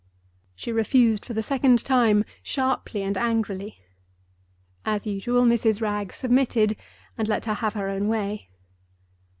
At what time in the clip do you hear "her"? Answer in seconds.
7.45-7.53, 7.75-7.87